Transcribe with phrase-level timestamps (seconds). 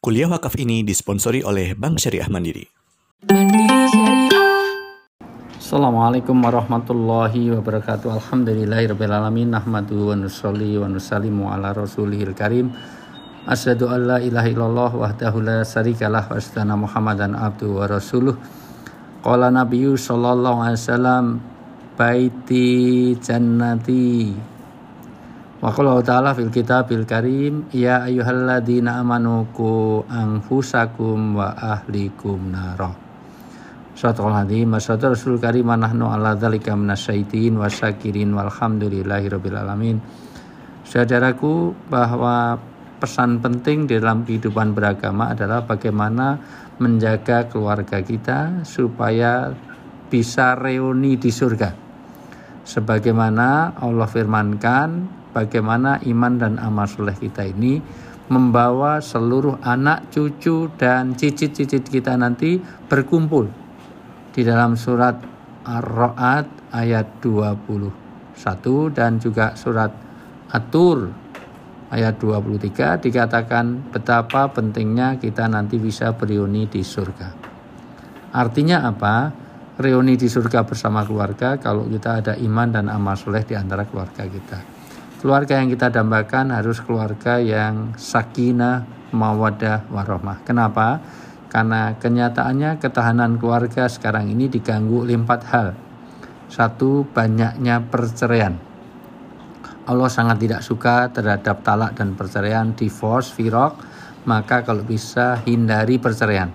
[0.00, 2.64] Kuliah wakaf ini disponsori oleh Bank Syariah Mandiri.
[5.60, 8.08] Assalamualaikum warahmatullahi wabarakatuh.
[8.08, 9.52] Alhamdulillahirrahmanirrahim.
[9.52, 12.72] Nahmadu wa nusalli wa nusallimu ala rasulihil karim.
[13.44, 18.40] Asyhadu an la ilaha illallah wahdahu la syarikalah wa asyhadu Muhammadan abdu wa rasuluh.
[19.20, 21.24] Qala nabiyyu sallallahu alaihi wasallam
[22.00, 24.32] baiti jannati
[25.60, 32.88] Wa ta'ala fil kitabil karim ya ayyuhalladzina amanu ku anfusakum wa ahlikum nara.
[33.92, 40.00] Sadaqal hadzim masyaallah Rasul karim nahnu ala dzalika minasyaitin wa syakirin walhamdulillahi rabbil alamin.
[40.88, 42.56] Saudaraku bahwa
[42.96, 46.40] pesan penting di dalam kehidupan beragama adalah bagaimana
[46.80, 49.52] menjaga keluarga kita supaya
[50.08, 51.76] bisa reuni di surga.
[52.64, 57.82] Sebagaimana Allah firmankan bagaimana iman dan amal soleh kita ini
[58.30, 63.50] membawa seluruh anak, cucu, dan cicit-cicit kita nanti berkumpul
[64.30, 65.18] di dalam surat
[65.66, 67.90] Ar-Ra'ad ayat 21
[68.94, 69.90] dan juga surat
[70.50, 71.10] At-Tur
[71.90, 77.28] ayat 23 dikatakan betapa pentingnya kita nanti bisa bereuni di surga.
[78.30, 79.14] Artinya apa?
[79.80, 84.28] Reuni di surga bersama keluarga kalau kita ada iman dan amal soleh di antara keluarga
[84.28, 84.79] kita.
[85.20, 90.40] Keluarga yang kita dambakan harus keluarga yang sakinah, mawadah, warohmah.
[90.48, 90.96] Kenapa?
[91.52, 95.76] Karena kenyataannya ketahanan keluarga sekarang ini diganggu oleh empat hal.
[96.48, 98.56] Satu, banyaknya perceraian.
[99.84, 103.76] Allah sangat tidak suka terhadap talak dan perceraian, divorce, virok,
[104.24, 106.48] maka kalau bisa hindari perceraian.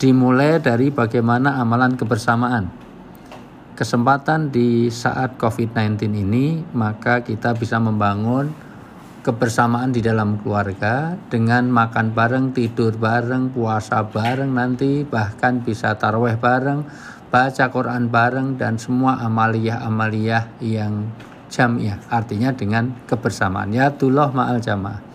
[0.00, 2.81] Dimulai dari bagaimana amalan kebersamaan
[3.82, 8.54] kesempatan di saat COVID-19 ini, maka kita bisa membangun
[9.26, 16.38] kebersamaan di dalam keluarga dengan makan bareng, tidur bareng, puasa bareng nanti, bahkan bisa taraweh
[16.38, 16.86] bareng,
[17.26, 21.10] baca Quran bareng, dan semua amaliyah-amaliyah yang
[21.50, 21.98] jamiah.
[22.06, 23.74] Artinya dengan kebersamaan.
[23.74, 25.10] Ya tullah ma'al jamaah.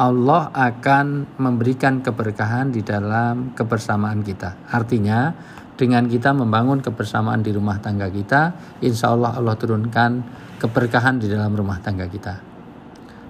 [0.00, 4.56] Allah akan memberikan keberkahan di dalam kebersamaan kita.
[4.72, 5.36] Artinya,
[5.74, 10.22] dengan kita membangun kebersamaan di rumah tangga kita, insya Allah Allah turunkan
[10.62, 12.38] keberkahan di dalam rumah tangga kita.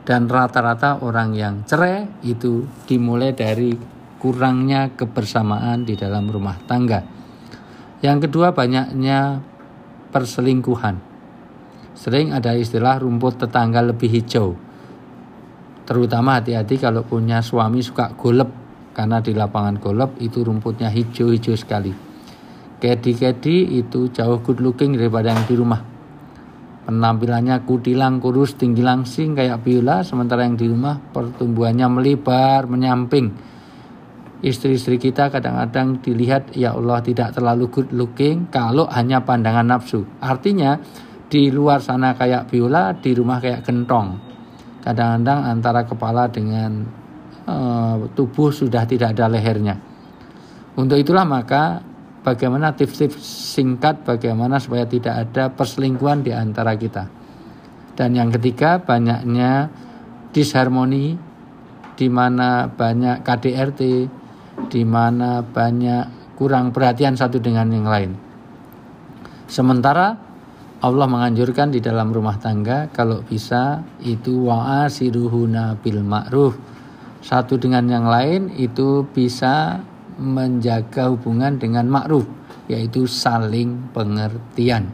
[0.05, 3.73] Dan rata-rata orang yang cerai itu dimulai dari
[4.21, 7.01] kurangnya kebersamaan di dalam rumah tangga.
[8.05, 9.41] Yang kedua banyaknya
[10.13, 11.01] perselingkuhan.
[11.97, 14.53] Sering ada istilah rumput tetangga lebih hijau.
[15.89, 18.53] Terutama hati-hati kalau punya suami suka golep
[18.93, 22.14] karena di lapangan golep itu rumputnya hijau-hijau sekali
[22.85, 25.81] Kedi-kedi itu jauh good looking daripada yang di rumah.
[26.85, 33.33] Penampilannya kutilang, kurus, tinggi langsing kayak biola, sementara yang di rumah pertumbuhannya melebar, menyamping.
[34.45, 40.05] Istri-istri kita kadang-kadang dilihat ya Allah tidak terlalu good looking kalau hanya pandangan nafsu.
[40.21, 40.77] Artinya
[41.33, 44.21] di luar sana kayak biola, di rumah kayak gentong.
[44.85, 46.85] Kadang-kadang antara kepala dengan
[47.49, 49.81] uh, tubuh sudah tidak ada lehernya.
[50.77, 51.94] Untuk itulah maka
[52.25, 53.21] bagaimana tips-tips
[53.55, 57.07] singkat bagaimana supaya tidak ada perselingkuhan di antara kita.
[57.95, 59.71] Dan yang ketiga banyaknya
[60.35, 61.15] disharmoni
[61.95, 63.81] di mana banyak KDRT,
[64.67, 68.11] di mana banyak kurang perhatian satu dengan yang lain.
[69.47, 70.19] Sementara
[70.83, 76.59] Allah menganjurkan di dalam rumah tangga kalau bisa itu wa'asiruhuna bil ma'ruf.
[77.25, 79.81] Satu dengan yang lain itu bisa
[80.19, 82.27] menjaga hubungan dengan ma'ruf
[82.71, 84.89] yaitu saling pengertian.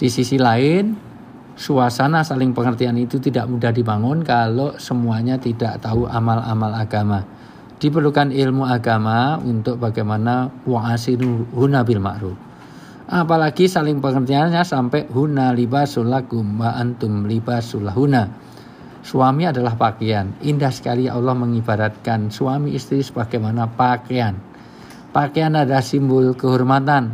[0.00, 0.96] Di sisi lain,
[1.54, 7.22] suasana saling pengertian itu tidak mudah dibangun kalau semuanya tidak tahu amal-amal agama.
[7.78, 12.38] Diperlukan ilmu agama untuk bagaimana wa'asinu huna bil ma'ruf.
[13.12, 18.41] Apalagi saling pengertiannya sampai huna libasul lakum wa antum libasul huna
[19.02, 20.30] Suami adalah pakaian.
[20.46, 24.38] Indah sekali Allah mengibaratkan suami istri sebagaimana pakaian.
[25.10, 27.10] Pakaian adalah simbol kehormatan.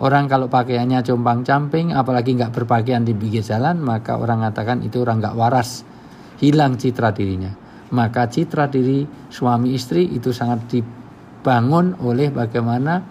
[0.00, 5.04] Orang kalau pakaiannya compang camping, apalagi nggak berpakaian di pinggir jalan, maka orang mengatakan itu
[5.04, 5.84] orang nggak waras,
[6.40, 7.52] hilang citra dirinya.
[7.92, 13.04] Maka citra diri suami istri itu sangat dibangun oleh bagaimana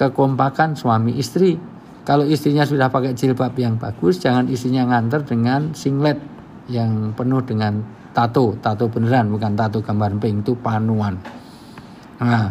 [0.00, 1.60] kekompakan suami istri.
[2.08, 6.39] Kalau istrinya sudah pakai jilbab yang bagus, jangan istrinya nganter dengan singlet
[6.70, 7.82] yang penuh dengan
[8.14, 11.18] tato, tato beneran bukan tato gambar pink itu panuan.
[12.22, 12.48] Nah,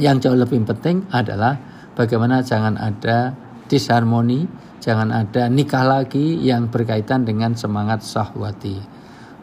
[0.00, 1.54] yang jauh lebih penting adalah
[1.94, 3.36] bagaimana jangan ada
[3.68, 4.48] disharmoni,
[4.80, 8.80] jangan ada nikah lagi yang berkaitan dengan semangat sahwati.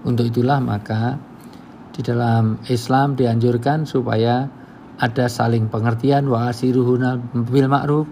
[0.02, 1.22] Untuk itulah maka
[1.92, 4.48] Di dalam Islam dianjurkan supaya
[4.96, 8.08] ada saling pengertian wa asiruhuna bil ma'ruf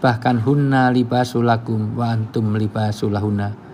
[0.00, 3.69] bahkan hunna libasulakum wa antum libasulahuna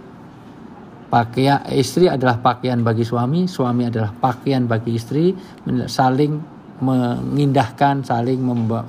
[1.06, 5.34] pakaian istri adalah pakaian bagi suami suami adalah pakaian bagi istri
[5.86, 6.38] saling
[6.82, 8.40] mengindahkan saling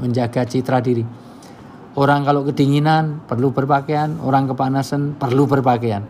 [0.02, 1.06] menjaga citra diri
[1.96, 6.04] orang kalau kedinginan perlu berpakaian orang kepanasan perlu berpakaian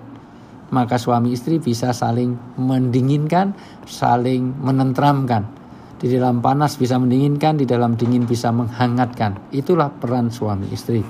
[0.73, 3.55] maka suami istri bisa saling mendinginkan
[3.87, 5.57] saling menentramkan
[5.97, 9.49] di dalam panas bisa mendinginkan, di dalam dingin bisa menghangatkan.
[9.49, 11.01] Itulah peran suami istri.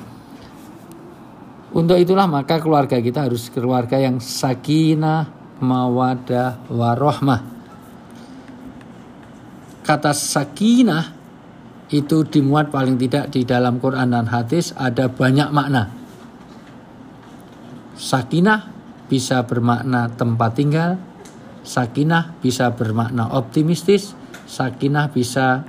[1.78, 5.30] Untuk itulah maka keluarga kita harus keluarga yang sakinah,
[5.62, 7.42] mawadah, warohmah.
[9.86, 11.14] Kata sakinah
[11.94, 15.94] itu dimuat paling tidak di dalam Quran dan hadis ada banyak makna.
[17.94, 18.74] Sakinah
[19.06, 20.98] bisa bermakna tempat tinggal,
[21.62, 25.68] sakinah bisa bermakna optimistis, Sakinah bisa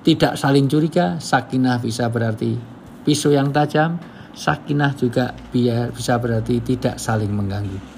[0.00, 2.56] tidak saling curiga, sakinah bisa berarti
[3.04, 4.00] pisau yang tajam,
[4.36, 5.32] sakinah juga
[5.90, 7.95] bisa berarti tidak saling mengganggu.